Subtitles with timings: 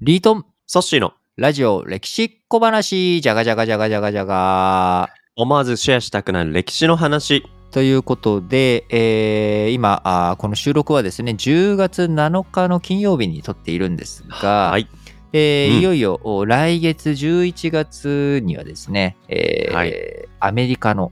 [0.00, 5.08] リートン、ソッシーのラジオ歴史小話、じゃがじゃがじゃがじゃがじゃが。
[5.34, 7.42] 思わずシェアしたくなる歴史の話。
[7.72, 14.88] ということで、えー今あーこの収録はですね、10月7日の金曜日に撮っているんですが、はい。
[15.32, 19.94] えーうんいよいよお来月11月にはですね、えーはい
[20.38, 21.10] アメリカの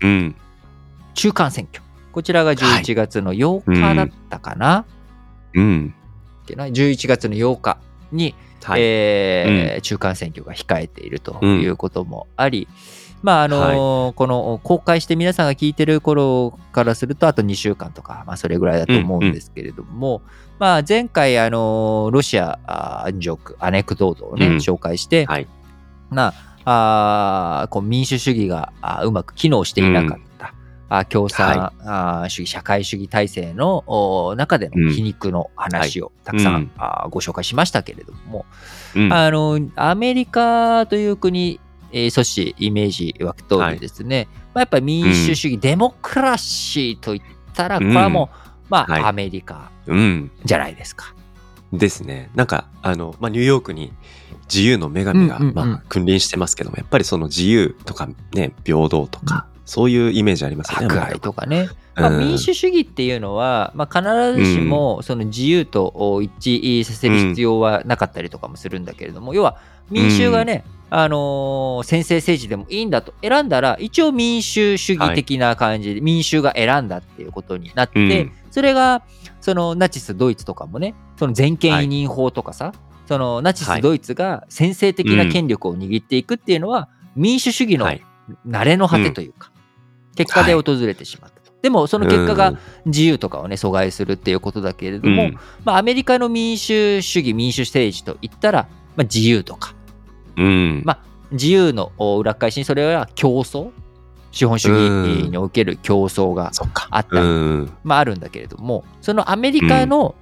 [0.00, 0.36] うん。
[1.14, 1.82] 中間選挙。
[2.12, 4.84] こちらが11月の8日だったかな、
[5.54, 5.94] うん。
[6.44, 7.78] っけな11月の8日
[8.12, 8.80] に、はい。
[8.82, 12.68] えー中間選挙が控えているということもあり、
[13.22, 20.22] まああのーこの公開して皆さんが聞いてる頃からするとあと2週間とか、まあ、それぐらいだと思うんですけれども、
[20.58, 24.56] まあ、前回、あのーロシアジョークアネクドートをね、うん。
[24.56, 25.48] 紹介して、はい。
[26.10, 26.32] ま
[26.64, 30.24] あ、こう民主主義があーうまく機能していなかった、
[30.94, 36.70] あー共産、あー主義社会主義体制のお中での皮肉の話をたくさん、うん。
[37.10, 38.44] ご紹介しましたけれども、
[38.94, 39.10] うん。
[39.10, 41.60] あのアメリカという国、
[41.92, 47.22] えー、そしてイメージ湧く通りですね、まあ、やっぱり民主主義、デモクラシーといっ
[47.54, 49.02] たら、これはもう、まあ、はい。
[49.04, 50.30] アメリカうん。
[50.44, 51.14] じゃないですか。
[51.72, 52.30] ですね。
[52.34, 53.94] なんか、あの、まあ、ニューヨークに
[54.52, 55.54] 自由の女神が、うんうんうん。
[55.54, 60.86] まあ、君臨してますけども、やっぱりその自由とかね、平等とか、そういうイメージありますよね。
[60.86, 61.68] 迫害とかね。
[61.94, 62.18] まあ、うん。
[62.18, 69.58] 民主主義っていうのは、まあ、必ずしもその自由と一致させる必要はなかったりとかもするんだけれども、要は
[69.90, 78.32] 民衆がね、あのー先制政治でもいいんだと選んだら一応民主主義的な感じで民衆が選んだっていうことになって、うん。
[78.50, 79.02] それが
[79.40, 82.72] そのナチスドイツとかもねその全権委任法とかさ、
[83.06, 88.04] そのナチスドイツが先制的な権力を握っていくっていうのは、民主主義のはい。
[88.46, 89.50] 慣れの果てというか、
[90.16, 91.52] 結果で訪れてしまったと。
[91.62, 99.74] でもその結果が自由とかをね阻害するっていうことだけれども、うん、まあ、アメリカの民主主義民主政治といったら、まあ、自由とか。
[100.36, 100.82] うん。
[100.84, 100.98] ま
[101.30, 103.70] 自由のお裏返しにそれは競争
[104.32, 106.50] 資本主義における競争が。
[106.90, 107.16] あった。
[107.16, 107.72] り、うん。
[107.84, 110.14] まあ、あるんだけれどもそのアメリカの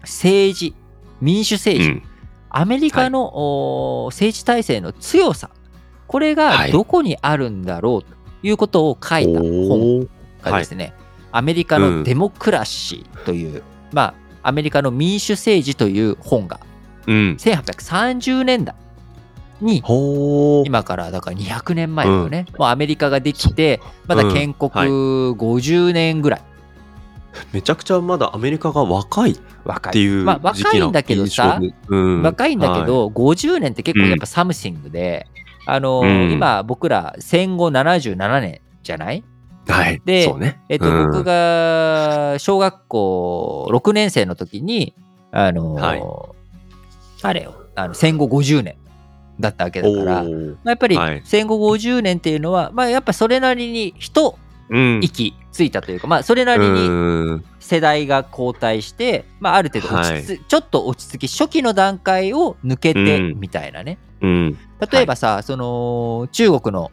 [0.00, 0.74] 政治、
[1.20, 2.02] 民主政治、うん。
[2.48, 5.50] アメリカの、お政治体制の強さ
[6.06, 6.72] これがはい。
[6.72, 8.12] どこにあるんだろうと。
[8.12, 8.14] い
[8.50, 10.08] うことを書いた本
[10.42, 10.94] がですね、
[11.30, 16.60] アメリカのデモクラシーという、まあアメリカの民主政治という本が
[17.06, 17.36] うん。
[17.38, 18.74] 1830年代
[19.60, 19.82] に。
[20.66, 24.74] 今からだから200年前だよね、もうアメリカができてまだ建国う。
[24.74, 24.88] んはい。
[24.88, 26.42] 50年ぐらい。
[27.52, 30.20] めちゃくちゃまだアメリカが若いっ若い、てい。
[30.20, 32.22] うまあ、時期の若いんだけどさうん。
[32.22, 35.26] 若いんだけど、50年って結構やっぱ something で、
[35.66, 39.22] あのうん今僕ら戦後77年じゃない？
[39.68, 39.84] はい。
[39.86, 40.02] はい。
[40.04, 40.60] でね。
[40.68, 44.94] えっと、うん僕が小学校6年生の時に、
[45.30, 46.02] あのーはい
[47.24, 48.74] あれよ、あの戦後50年
[49.38, 50.28] だったわけだから、ま
[50.64, 54.36] あ、やっぱりはい戦後50年っていうのは、まあ、やっぱそれなりに一
[54.68, 55.00] うん。
[55.02, 56.90] 息ついたというか、まあ、それなりにう
[57.34, 63.98] ん世代が交代して、まあ、ある程度落ち着、ちょっと落ち着き、初期の段階を抜けてうんみたいなね。
[64.22, 64.58] うん。
[64.90, 66.90] 例えばさ、その中国の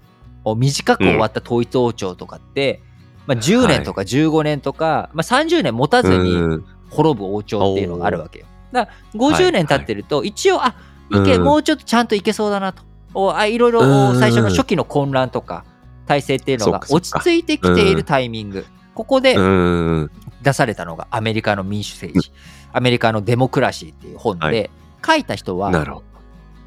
[0.55, 2.81] 短く終わった統一王朝とかって、
[3.25, 6.65] まあ、10年とか15年とか、まあ、30年持たずにうん。
[6.89, 8.47] 滅ぶ王朝っていうのがあるわけよ。
[8.71, 10.75] だから50はい年経ってると、一応あ
[11.11, 11.43] いけ、うん。
[11.43, 12.81] もうちょっとちゃんといけそうだなと。
[13.13, 14.19] おあいろいろうん。
[14.19, 15.65] 最初の初期の混乱とか
[16.07, 20.11] 体制っていうのが落ち着いてきているタイミング、ここでうん。
[20.41, 22.31] 出されたのがアメリカの民主政治、
[22.73, 24.69] アメリカのデモクラシーっていう本で、はい。
[25.05, 26.05] 書いた人はなるほど。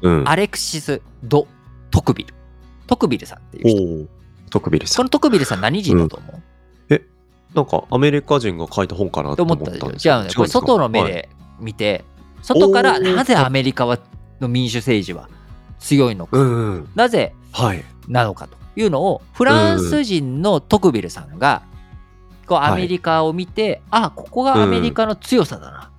[0.03, 0.29] うん。
[0.29, 1.47] アレクシス・ド・
[1.89, 2.33] トクビル。
[2.85, 3.83] トクビルさんっていう人。
[3.83, 4.07] おー
[4.53, 4.95] 徳ビルさん。
[4.97, 7.01] そのトクビルさん何人だと思う、
[7.55, 11.03] なんかアメリカ人が書いた本かなとと思思ったんですけどしょじゃあね、これ外の目。
[11.03, 12.03] で見て、
[12.43, 13.97] 外からなぜアメリカは
[14.39, 15.29] の民主政治は
[15.79, 16.89] 強いのか、違うんうん。
[16.93, 17.83] なぜはい。
[18.07, 21.63] なのかというのをフランス人のトクビルさんが
[22.45, 25.91] こうはいアメリカを見て、あここがアメリカの強さだな、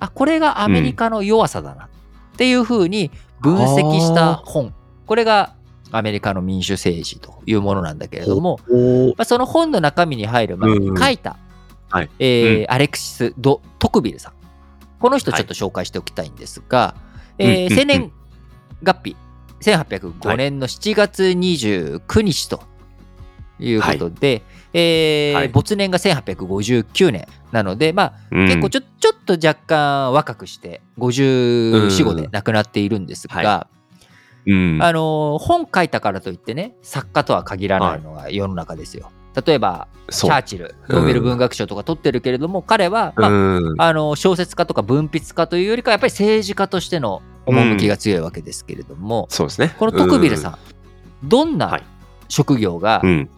[0.00, 1.88] あこれがアメリカの弱さだな
[2.34, 3.10] っていうふうに
[3.40, 4.74] 分析した本、
[5.06, 5.54] これが
[5.92, 8.58] アメリカの民主政治というものなんだけれども、
[9.16, 10.98] まあ、その本の中身に入る前にうん。
[10.98, 11.36] 書いた、
[11.88, 12.10] はい。
[12.18, 12.66] えーうん。
[12.72, 14.32] アレクシス・ド・トクビルさん。
[14.98, 16.96] この人ちょっと紹介しておきたいんですが、
[17.38, 18.12] えーうんうん生年
[18.82, 19.16] 月日
[19.60, 22.60] 1805年の7月29日と
[23.60, 24.42] いうことで、
[24.72, 25.48] えーはい。
[25.48, 28.46] 没年が1859年なので、まあ、うん。
[28.46, 33.68] 結構ちょちょっと若干若くして54、5で亡くなっているんですが、は
[34.44, 34.78] うん。
[34.82, 39.12] あのー本書いたからといってね作家とは限らないのが世の中ですよ。
[39.46, 43.74] 例えばチャーチルノーベル文学賞とか取ってるけれども、彼は、まあうん。
[43.78, 49.76] あの小説家とか文筆家というよりかやっぱり政治家としての趣が強いわけですけれども、そうですね。
[49.78, 50.58] このトクビルさん、
[51.22, 51.82] どんはない。
[52.28, 53.10] 職業がうん。
[53.10, 53.30] うん。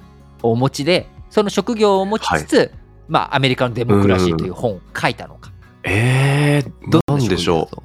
[0.42, 2.72] お持ちでその職業を持ちつつ、
[3.08, 5.50] まあ、アメリカのデモクラシーという本を書いたのか。
[5.84, 7.76] えー、どなんでしょう。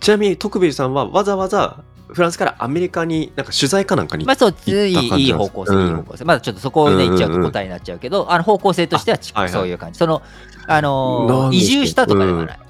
[0.00, 4.24] ちなみに、トクビルさんはわざわざフランスからアメリカになんか取材かなんかに。
[4.24, 6.24] まあそういいいい方向性、うんいい方向性。
[6.24, 9.98] まだちょっとそこをね、うんうんうん言っちゃうと答えになっちゃうけど、あの方向性としてはそういう感じ。
[9.98, 10.22] その、
[10.66, 12.58] あの移住したとかではない。
[12.58, 12.64] うん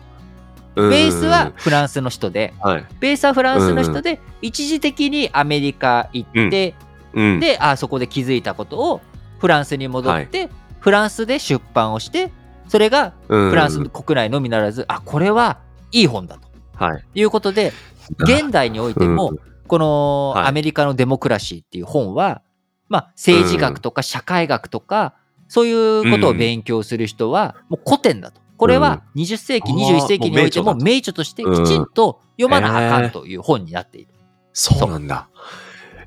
[0.77, 2.87] ベースは、フランスの人で、はい。
[2.99, 6.75] ベースはフランスの人で、一時的にアメリカ行って、
[7.13, 7.39] うん。
[7.39, 9.01] で、あそこで気づいたことを
[9.39, 10.51] フランスに戻って、
[10.85, 12.31] フランスで出版をして、
[12.69, 15.61] それがフフランス国内のみならず、あ、これは
[15.93, 16.47] いい本だと。
[16.75, 17.05] はい。
[17.15, 17.73] いうことで、
[18.19, 19.39] 現代においても、うん。
[19.67, 20.47] このはい。
[20.49, 22.43] アメリカのデモクラシーっていう本は、
[22.91, 25.15] まあ、政治学とか社会学とか、
[25.49, 28.43] そういうことを勉強する人は、もう古典だと。
[28.59, 31.25] これは20世紀、あー21世紀においても名著と。
[31.25, 34.09] してきちんと読まなあかんという本になっている。
[34.53, 35.29] そうなんだ。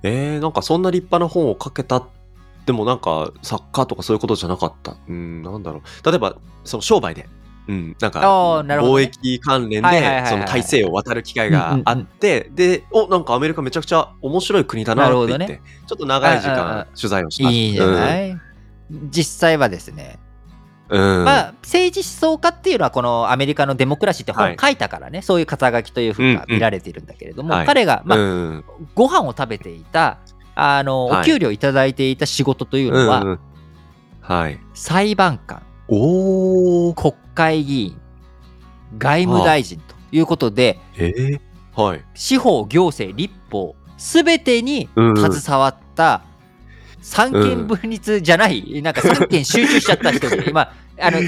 [0.03, 2.07] えー、なんかそんな立派な本を書けた
[2.67, 4.97] でもなんか作家とかそういうことじゃなかった。
[5.07, 6.05] うん、なんだろう。
[6.05, 6.35] 例えば、
[6.65, 7.29] その商売で、
[7.69, 9.03] うん、なんか貿ね。
[9.03, 17.49] 易関連でその大西洋を渡る機会があって、で、お、なんかアメリカめちゃくちゃ面白い国だなって言って、なるほちょっと長い時間取材をした。
[17.49, 18.37] いいじゃない、
[19.09, 20.19] 実際はですね、
[20.89, 21.19] うん。
[21.19, 27.65] うんまあ、政治思想家っていうのはこのアメリカのデモクラシーって本を書いたからね、そういう肩書きというふうが見られているんだけれども、はい。
[27.65, 28.63] 彼が、まあうん。
[28.93, 30.19] ご飯を食べていた
[30.59, 33.39] あの、はいお給料いただいていた仕事というのは、うんうん
[34.21, 34.59] はい。
[34.73, 36.93] 裁判官おー。
[36.93, 38.01] 国会議員
[38.97, 41.39] 外務大臣ということでえー、
[41.81, 42.03] はい。
[42.13, 46.23] 司法行政立法すべてにうん携わった
[47.01, 51.19] 三権分立じゃない、なんか三権集中しちゃった人で、 今あの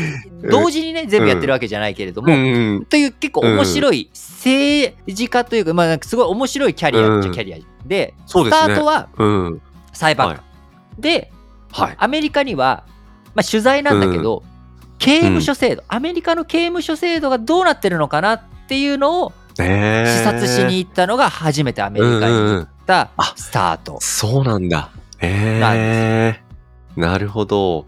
[0.49, 2.37] 同時にね全部やってるわけじゃないけれども、う
[2.79, 2.85] ん。
[2.85, 9.61] という結構面白い政治家というか、まあ、なんかすごい面白いキャリアっちゃキャリアで、スタートはうん。
[9.93, 10.43] 裁判官、は
[10.97, 11.31] で
[11.71, 11.95] はい。
[11.99, 12.83] アメリカには、
[13.35, 14.43] まあ、取材なんだけど、
[14.97, 23.97] 刑務所制度、アメリカの刑務所制度がどうなってるのかなっていうのをえー、視察しに行ったのが初めてアメリカに行ったあスタート。
[24.01, 24.77] そうなんだ。
[24.77, 24.91] なん
[25.21, 27.85] えー、なるほど。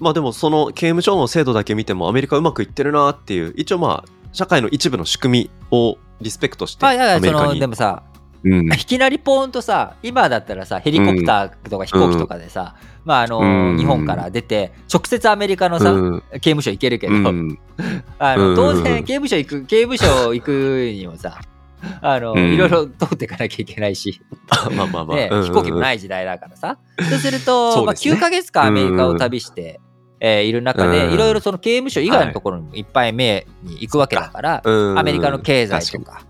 [0.00, 7.60] まあでもその刑務所の制度だけ見てもアメリカうまくいってるなっていう一応まあ社会の一部の仕組みをリスペクトしてまあ、だからそのアメリカに。
[7.60, 8.02] でもさ、
[8.44, 8.66] うん。
[8.72, 13.78] いきなりポーンとさ今だったらさヘリコプターとか飛行機とかでさ、まああのうん。
[13.78, 16.22] 日本から出て直接アメリカのさ、うん。
[16.32, 17.58] 刑務所行けるけど、うん。
[18.18, 18.54] あうん。
[18.54, 21.40] の当然刑務所行く刑務所行くにもさ
[22.02, 22.54] あの、うん。
[22.54, 24.20] いろいろ通っていかなきゃいけないし、
[24.50, 25.16] あまあまあまあ。
[25.16, 25.42] ねうん。
[25.44, 26.78] 飛行機もない時代だからさ。
[26.98, 28.14] そうするとまあ、そうですね。
[28.14, 29.80] 9ヶ月間アメリカを旅して、
[30.20, 31.14] えーいる中で、うん。
[31.14, 34.98] いろいろその刑務所以外のところにもいっぱい目に行くわけだから、うん。
[34.98, 36.22] アメリカの経済とか、まあ、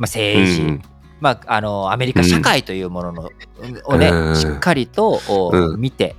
[0.00, 0.82] 政治、うん。
[1.20, 3.30] まあ、あのアメリカ社会というものの、
[3.84, 4.36] をね、うん。
[4.36, 5.80] しっかりと、おうん。
[5.80, 6.16] 見て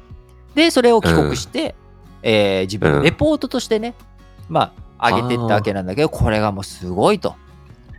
[0.55, 1.75] でそれを帰国して、
[2.21, 3.95] えー自分のレポートとしてね、
[4.47, 7.35] まあ上げていったわけなんだけどこれがもうすごいと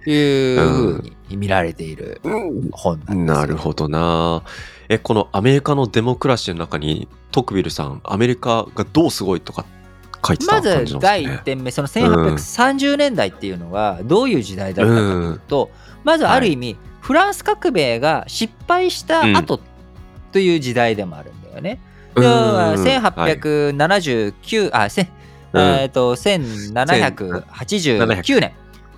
[0.07, 0.13] い
[0.57, 2.21] うふうに見られている
[2.73, 4.43] 本なんですよなるほどな。
[4.91, 9.65] え、このアメリカのデモクラシーの中に、トクビルさん、アメリカがどうすごいとか
[10.27, 11.33] 書いてたま感じなんですか、ず第ね。
[11.35, 15.71] 1点目その1830年代っていうのがどういう時代だったかというと、
[16.03, 19.61] まずある意味、フランス革命が失敗した後
[20.33, 21.81] という時代でもあるんだよね。
[22.17, 22.25] うん。
[22.25, 22.79] 要ははい。
[22.79, 25.09] 1879、あ、せん
[25.53, 25.63] うん。
[25.63, 28.53] えっと、1789年、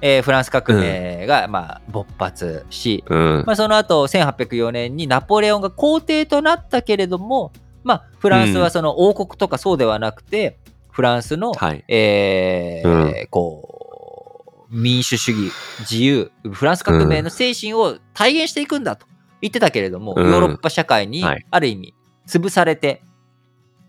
[0.04, 3.44] えーフランス革命が、まあ、勃発し、うん。
[3.47, 7.52] まあ、その後1804年にナポレオンが皇帝となったけれども、
[7.85, 10.59] まあ、フランスはその王国とかそうではなくて、
[10.90, 11.85] フランスの、はい。
[11.87, 13.26] えーうん。
[13.30, 19.06] こう民主主義自由フランス革命の精神を体現していくんだと
[19.42, 20.30] 言ってたけれども、うん。
[20.30, 21.47] ヨーロッパ社会にはい。
[21.49, 21.94] ある意味
[22.26, 23.02] 潰されて、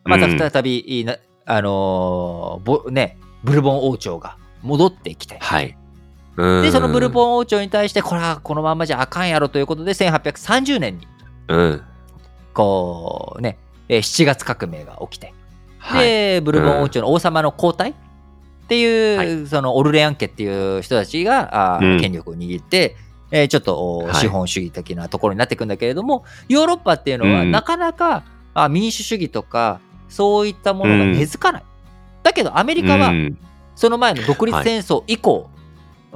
[0.04, 0.38] まうん。
[0.38, 1.18] た再び、な
[1.48, 5.76] あのーぼね、ブルボン王朝が戻ってきて、はい。
[6.38, 7.12] でそのブルン。
[7.12, 11.08] ボン王朝に対してこれはこのままじゃあかんやろということで1830年に
[11.48, 11.82] うん。
[12.54, 13.58] こうね
[13.90, 15.34] えー7月革命が起きて、
[15.78, 16.06] はい。
[16.06, 17.94] でブルボン王朝の王様の交代っ
[18.68, 22.96] ていう、はいそのオルレアン家っていう人たちが権力を握って、
[23.32, 28.24] えーちょっと資本主義的なところになっていくんだけれども、ヨーロッパっていうのはうんなかなか、
[28.54, 31.64] あ民主主義とかそういったものが根付かない。
[32.24, 33.38] だけどアメリカはうん
[33.76, 35.50] その前の独立戦争以降、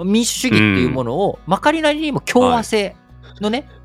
[0.03, 2.95] 民主主義っていうものをまかりなりにも共和制
[3.41, 3.77] のね、うん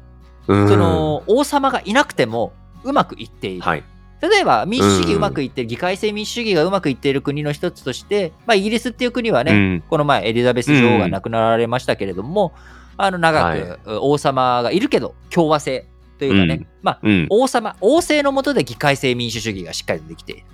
[0.47, 2.53] その王様がいなくても
[2.83, 3.63] うまくいっている。
[3.63, 3.85] はい。
[4.21, 12.53] 例えば民主主義うまくいってる、議会制民主主義がうまくいっている国の一つとして、まあ、イギリスっていう国はね、うんこの前エリザベス女王が亡くなられましたけれども、
[12.97, 15.87] あの長く王様がいるけど共和制
[16.19, 17.27] というかね、うんまあうん。
[17.31, 20.45] 王様王政の下で議会制民主主義がしっかりとできている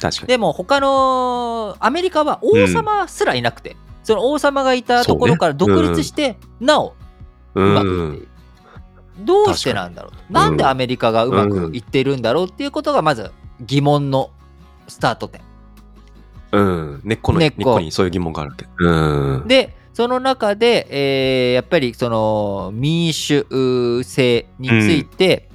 [0.00, 0.28] 確かに。
[0.28, 6.94] でも他のアメリカは王様すらいなくて、その王様がいたところから独立して、なお
[7.54, 8.20] ううまくいっていん。
[8.20, 8.28] る。
[9.18, 13.30] どうしてなんだろうと、なんでアメリカがうまくいっているんだろうっていうことがまず
[13.60, 14.30] 疑問の
[14.88, 15.40] スタート点。
[16.52, 17.00] うん。
[17.04, 18.66] 根っこの、根っこにそういう疑問があるわけ。
[18.78, 19.48] うん。
[19.48, 23.46] で、その中で、えーやっぱりその民主
[24.02, 25.48] 制について、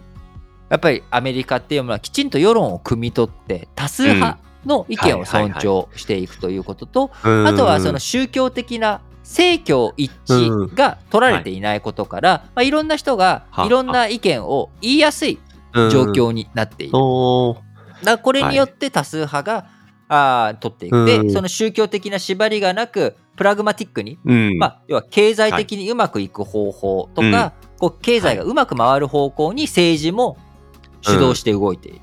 [0.69, 7.47] やっぱりアメリカっていうのはきちんと世論を汲み取って多数派の意見を尊重していくということと、うん。
[7.47, 15.39] あとはその宗教的な政教一致が取られていないことから、まあ、いろんな人がはいろんな意見を言いやすい
[15.73, 15.89] うん。
[15.91, 16.97] 状況になっている。
[16.97, 17.57] おー。
[18.03, 19.67] だこれによって多数派が、
[20.07, 21.05] あー取っていく。
[21.05, 21.31] で、うん。
[21.31, 24.57] その宗教的な縛りがなく、プラグマティックに、うん。
[24.57, 30.37] まあ、要は経済的にうまくいく方法とか、こう経済がうまく回る方向に政治も
[31.01, 32.01] 主導して動いている。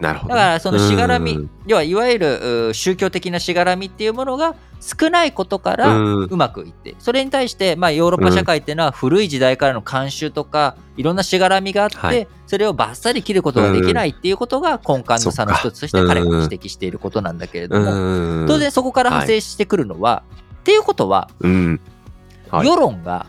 [0.00, 0.34] なるほど。
[0.34, 12.28] だからそのしがらみ、うん要はいわゆる宗教的なしがらみっていうものが少ないことからうまくいって、それに対して、まあ、ヨーロッパ社会っていうのは古い時代からの慣習とかいろんなしがらみがあって、はい。
[12.46, 18.46] それをバッサリ切ることができないっていうことが根幹の差の一つとして彼が指摘していることなんだけれども、うん。
[18.46, 20.22] 当然そこから派生してくるのは、
[20.60, 23.26] っていうことは世論が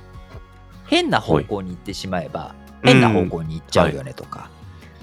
[0.86, 4.52] 変な方向に行ってしまえば変な方向に行っちゃうよねとか、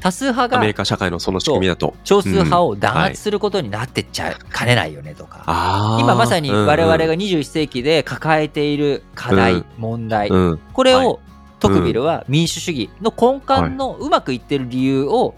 [0.05, 1.95] 多数派がアメリカ社会のその仕組みだと。
[2.05, 10.61] 少数派を弾圧することになってっちゃいかねないよねとか、今まさに我々がうん21世紀で抱えている課題、うん問題、うん。
[10.75, 11.07] これはい。
[11.07, 11.21] を
[11.59, 15.35] トクビルは民主主義の根幹のうまくいってる理由を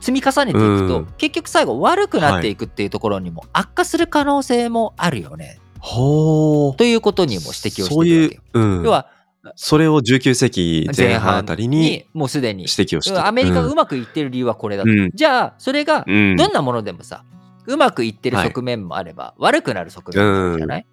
[0.00, 1.06] 積み重ねていくと、うん。
[1.18, 5.58] 結局最後悪くなっていくっていうところにも悪化する可能性もあるよね。
[5.82, 8.82] ということにも指摘をしているわけよ。
[8.84, 9.08] 要は
[9.56, 12.64] それを19世紀前前半半あたりににもうすでに。
[12.64, 13.18] 指摘をして。
[13.18, 15.10] アメリカがううんまくいってる理由はこれだと、うん。
[15.14, 16.36] じゃあそれがうん。
[16.36, 17.24] どんなものでもさ
[17.66, 20.86] うまくいってるはい側面もあれば、悪くなる側面もあるじゃない、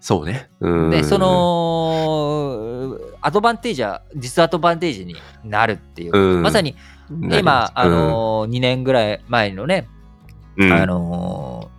[0.00, 0.50] そうね。
[0.60, 0.90] うん。
[0.90, 6.42] でそ、のアドバンテージはディスアドバンテージになるっていう、うん。
[6.42, 6.76] まさに
[7.10, 9.88] 今、あのー2年ぐらい前のね、
[10.56, 10.72] うん。
[10.72, 11.78] あのー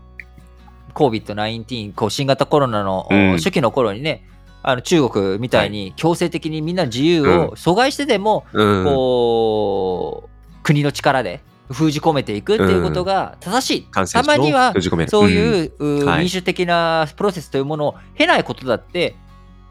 [0.95, 3.31] COVID-19 こう新型コロナの、うん。
[3.37, 4.23] 初期の頃にね
[4.61, 7.39] あの中国みたいに強制的にみんな自由うん。
[7.45, 8.85] を阻害してでも、うん。
[8.85, 14.73] こう国の力で封じ込めていくっていうことが正しい、たまには
[15.07, 15.71] そういう,、
[16.17, 19.15] 民主的なプロセスというものを経ないことだって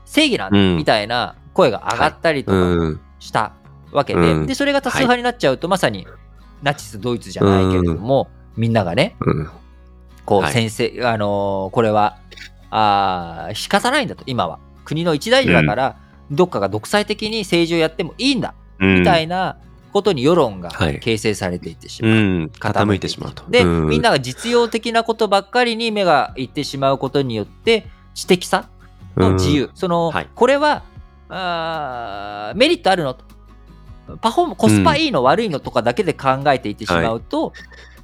[0.04, 0.76] 正義なんだうん。
[0.76, 3.00] みたいな声が上がったりとかうん。
[3.18, 3.52] した
[3.92, 4.46] わけで,、うん。
[4.46, 6.06] でそれが多数派になっちゃうと、まさに
[6.62, 9.50] ナチスドイツじゃないけれども、みんながねうん。
[10.24, 10.52] こうはい。
[10.52, 12.16] 先生、あのーこれは
[12.70, 15.96] あー仕方ないんだと今は国の一大事だから、
[16.30, 19.58] どっかが独裁的に政治をやってもいいんだみたいな
[19.92, 20.98] ことに世論がはい。
[20.98, 22.12] 形成されていってしまう。
[22.12, 23.44] うん、傾いてしまうと。
[23.50, 23.88] で、うん。
[23.88, 28.70] みんなが実用的なことばっかりに目がいってしまうことによって知的さ
[29.16, 30.28] の自由、その、はい。
[30.34, 30.84] これは
[31.28, 33.24] あーメリットあるのと。
[34.22, 37.52] パフォーマコスパいいの、悪いのとかだけで考えていってしまうと、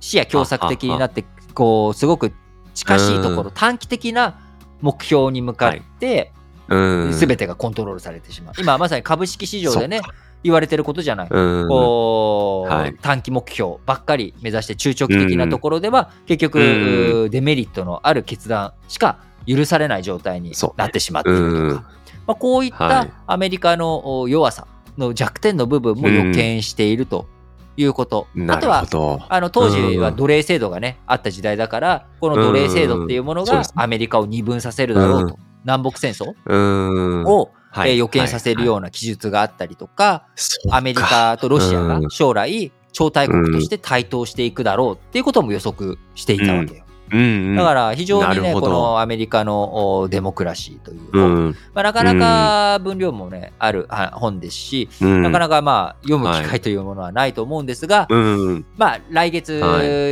[0.00, 1.24] 視野狭窄的になって
[1.54, 2.32] こうすごく
[2.74, 3.50] 近しいところ、うん。
[3.54, 4.38] 短期的な
[4.82, 6.32] 目標に向かって、
[6.68, 8.54] うん、全てがコントロールされてしまう。
[8.58, 10.00] 今まさに株式市場でね
[10.44, 11.28] 言われてることじゃない。
[11.30, 12.94] うん、こう、はい。
[13.00, 17.30] 短期目標ばっかり目指して中長期的なところでは、結局、うん。
[17.30, 21.72] デメリットのある決断しか許されない状態になってしまっているとか、うん。
[21.72, 21.82] ま
[22.28, 23.08] あ、こういっはい。
[23.08, 24.66] たアメリカのお弱さ
[24.98, 27.26] の弱点の部分も予見していると
[27.78, 29.26] いうこと、あとは。
[29.30, 30.16] あの当時はうん。
[30.16, 36.34] 奴隷制度がね、あった時代だからこの奴隷制度っていうものがアメリカを二分させるだろうと、う南北戦争？
[36.46, 37.90] うん、を、はい。
[37.90, 40.26] えー予見させるような記述があったりとか、
[40.70, 42.10] アメリカとロシアがうん。
[42.10, 46.83] 将来超大国として台頭していくだろうっていうことも予測していたわけよ。
[47.12, 59.52] うんうん、だから非常にね、このアメリカのおデモクラシーというう本、ん、まあ、なかなか分量もね、あるあ本ですし、うん、なかなかまあ読む機は会というものはないと思うんですが、うん、まあ来月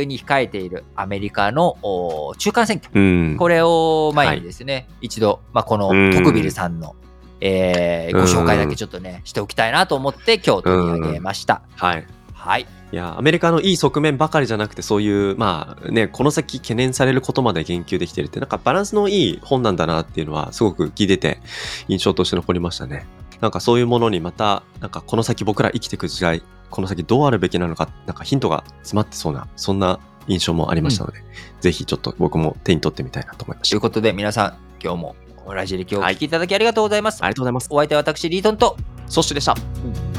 [0.07, 6.13] に控えているアメリカのお中間選挙、うん、これを前にですね、一度、まあ、このうん。
[6.13, 6.95] トクビルさんの、
[7.41, 11.61] えーご紹介だけちょっとね、しておきたいなと思って今日取り上げました。
[11.75, 12.05] はい。
[12.33, 12.67] はい。
[12.93, 21.39] いや、アメリカのいい側面ばかりじゃなくて、そういう、まあね、この先懸念されることまで言及できてるって、なんかバランスのいい本なんだなっていうのは、すごく聞いてて、
[21.87, 23.07] 印象として残りましたね。
[23.41, 31.17] なんかそういうものにまた、なんかこの先僕ら生きていく時代、この先どうあるべきなのか、なんかヒントが詰まってそうな、そんな印象もありましたので、
[31.61, 33.71] ぜひちょっと僕も手に取ってみたいなと思いました。
[33.71, 35.15] ということで、皆さん、今日も
[35.47, 37.23] ラジ歴をお聞きいただきありがとうございます。
[37.23, 37.67] ありがとうございます。
[37.71, 39.55] お相手は私、リートンと、ソッシュでした。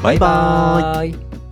[0.03, 1.44] バイババーイ